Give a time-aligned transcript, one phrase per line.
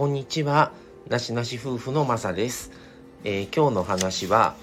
[0.00, 0.72] こんにちは。
[1.10, 2.72] なしなし夫婦のまさです、
[3.22, 4.54] えー、今日の話は、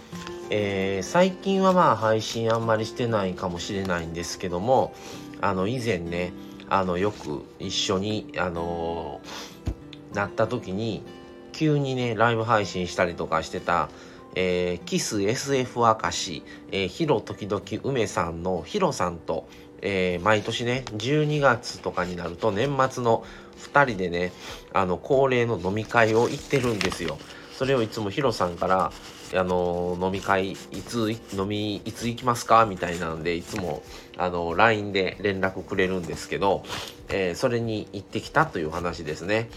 [0.50, 4.96] えー、最近はまあ配信あんまりしてないかもしれないんですけども
[5.40, 6.34] あの以前ね
[6.70, 11.04] あのよく一緒にあのー、なった時に
[11.52, 13.90] 急にねライブ配信したりとかしてた
[14.40, 19.50] えー、キス SF 明石、えー、ヒロ時々梅さんのヒロさんと、
[19.82, 23.24] えー、毎年ね12月とかになると年末の
[23.74, 24.32] 2人でね
[24.74, 27.18] あの恒例の飲み会を行ってるんですよ。
[27.54, 28.92] それをいつもヒロさんから
[29.36, 32.66] あの飲み会いつ飲みいつ行きますか？
[32.66, 33.82] みたいなんでいつも
[34.16, 36.64] あの LINE で連絡くれるんですけど、
[37.10, 39.50] えー、それに行ってきたという話ですね。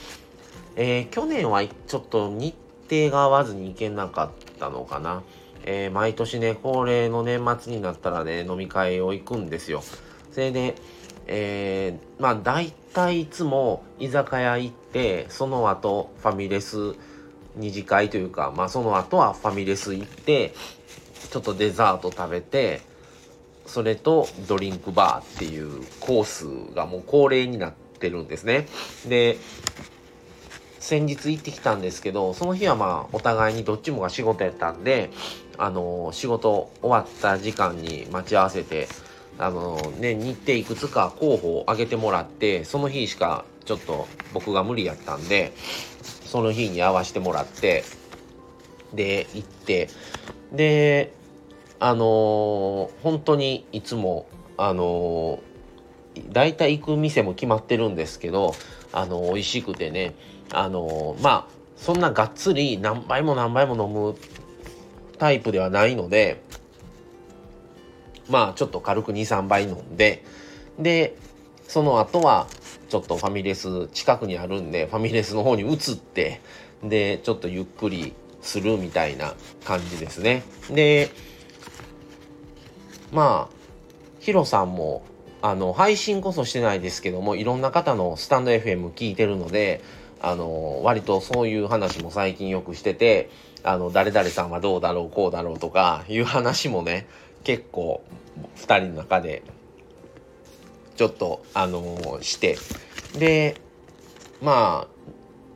[0.76, 2.54] えー、去年はちょっと日
[2.88, 5.22] 程が合わずに行けなかったのかな。
[5.64, 9.82] えー、毎年ね恒例の年末になったらね飲み会を行くんですよ。
[10.32, 10.74] それで、
[11.26, 16.94] えー、まあ大体いつも居酒屋行ってその後ファミレス
[17.56, 20.54] 二次会というかまあその後はファミレス行って
[21.30, 22.82] ちょっとデザート食べて
[23.66, 28.66] それとドリンクバーっていうコースがもう恒例になってるんですね。
[29.08, 29.36] で
[30.80, 35.10] 先日行ってきたんですけどその日はまあお互いにどっちもが仕事やったんで
[35.56, 38.88] あの仕事終わった時間に待ち合わせて
[39.38, 45.52] あのね、日程いくつか候補を挙げてもらって、その日しかちょっと僕が無理やったんで、
[46.02, 47.84] その日に合わせてもらって、
[48.92, 49.88] で、行って、
[50.52, 51.12] で、
[51.78, 58.54] あのー、本当にいつも、あのー、大体行く店も決まってるんですけど、
[58.92, 60.14] あの、美味しくてね、
[60.52, 64.14] あの、まあ、そんながっつり何杯も何杯も飲む
[65.18, 66.42] タイプではないので、
[68.30, 70.24] まあちょっと軽く2、3杯飲んで、
[70.78, 71.16] で、
[71.68, 72.46] その後は
[72.88, 76.40] ちょっとファミレス近くにあるんで、ファミレスの方に移って、
[76.82, 80.42] で、ちょっとゆっくりするみたいな感じですね。
[80.70, 81.10] で、
[83.12, 83.54] まあ、
[84.20, 85.02] ヒロさんも、
[85.42, 89.82] あの、配信こそしてないですけども、いろんな方のスタンド FM 聞いてるので、
[90.20, 93.30] あの、割とそういう話も最近よくしてて、
[93.62, 97.06] あの、誰々さんはどうだろう、こうだろうとかいう話もね、
[97.44, 98.02] 結構
[98.56, 99.42] 2人の中で
[100.96, 102.56] ちょっとあのー、して。
[103.18, 103.60] で
[104.40, 104.88] まあ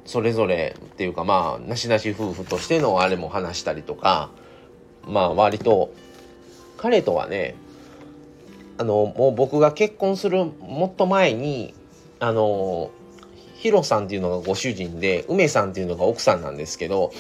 [0.05, 4.31] それぞれっていうかまあなしなし夫婦としてのあれも話したりとか
[5.07, 5.93] まあ割と
[6.77, 7.55] 彼とはね
[8.77, 11.75] あのもう僕が結婚するもっと前に
[12.21, 12.91] あの
[13.55, 17.13] ヒロさんっていうのがご主人で梅さんっていうのが奥さんなんですけど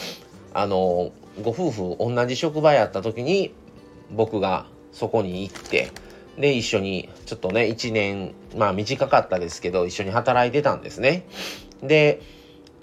[0.54, 3.52] あのご夫婦同じ職場やった時に
[4.10, 5.90] 僕がそこに行って
[6.38, 11.26] で一緒にちょっとね1年まあ短かったですけど一緒に働いてたんですね
[11.82, 12.22] で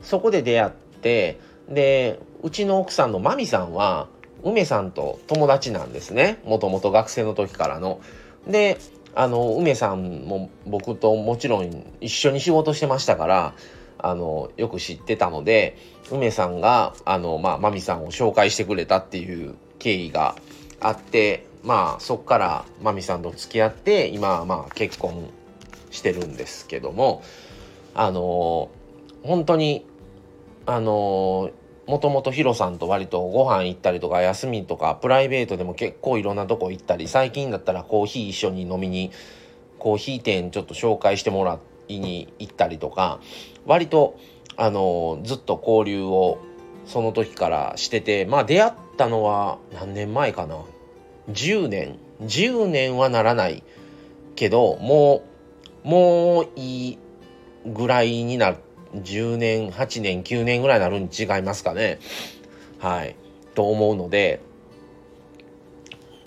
[0.02, 0.72] そこで出会っ
[1.02, 1.40] て
[1.70, 4.08] でうちの奥さんのマミさんは
[4.44, 8.02] 梅さんと友達なんですねもともと学生の時からの。
[8.48, 8.78] で
[9.14, 13.54] あの梅さんも僕ともちろん一緒に仕事してましたから
[14.02, 15.78] あのよく知ってたので
[16.12, 20.36] 梅さんがあの、まあ、マミさんを紹介してくれたっていう経緯が
[20.80, 25.30] あってまあそっからマミさんと付き合って今はまあ結婚
[25.92, 27.24] してるんですけども
[27.94, 28.70] あの
[29.24, 29.86] 本当に
[30.66, 31.52] あの
[31.88, 39.12] もともとヒロさんと割とご飯行ったりとか休みとかプライベートでも結構いろんなとこ行ったり最近だったらコーヒー一緒に飲みに
[39.78, 41.60] コーヒー店ちょっと紹介してもらい
[42.00, 43.20] に行ったりとか
[43.66, 44.18] 割と
[44.58, 46.40] あのずっと交流を
[46.86, 50.58] その時からしててまあ出会ったのは何年前かな
[51.32, 51.98] ？10年。
[52.22, 53.64] 10年はならない
[54.36, 55.24] けども
[55.84, 56.98] うもういい
[57.66, 58.58] ぐらいになる。
[58.94, 62.00] 10年8年9年ぐらいになるに違いますかね？
[62.80, 63.16] はい。
[63.56, 64.42] と思うので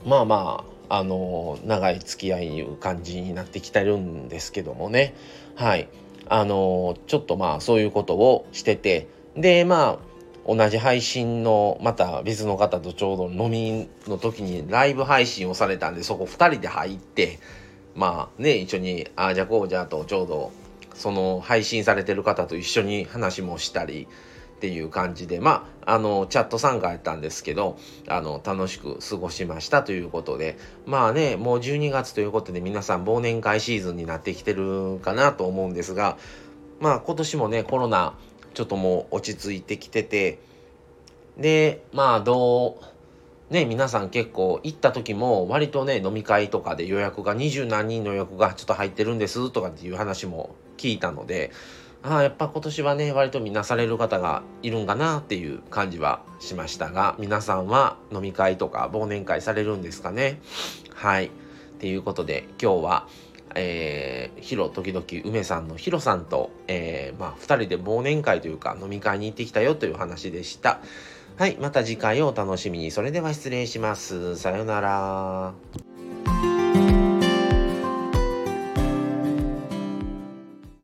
[0.04, 5.14] まあまああの長い付き合いいう感じになってきてるんですけどもね。
[5.54, 5.88] はい。
[6.28, 9.08] あのちょっとまあそういうことをしてて。
[9.36, 10.14] でまあ
[10.46, 17.38] 同じ配信のまた別の方とちょうど飲みの時にライブ配信をされたんでそこ2人で入って
[17.94, 20.52] まあね一緒にああじゃこうじゃとちょうど
[20.94, 24.06] その配信されてる方と一緒に話もしたり
[24.64, 27.76] っていう感じでまああのチャット参加やったんですけど
[28.08, 30.56] あの楽しく過ごしましたということで
[30.86, 36.16] まあねもう12月ということで皆さん忘年会シーズンになってきてるかなと思うんですが
[36.80, 38.14] まあ今年もねコロナ
[38.54, 40.38] ちょっともう落ち着いてきてて、
[41.36, 42.78] で、まあど
[43.50, 51.50] う、ね、皆さん結構行った時も割とね、飲み会とかで予約が二十何人の予約がちょっと入ってるんですとかっていう話も聞いたので、
[52.06, 60.38] ああやっぱ今年はね割とみなされる方がいるんかなっていう感じはしましたが皆さんは飲み会とか忘年会されるんですかね？
[60.92, 61.30] はいっ
[61.78, 63.08] ていうことで今日は
[63.56, 70.80] えー、ヒロ時々梅さんのヒロさんと、えー、まあ、2人で忘年会というか飲み会に行ってきたよという話でした。
[71.36, 72.90] はい、また次回をお楽しみに。
[72.90, 74.36] それでは失礼します。
[74.36, 75.83] さようなら。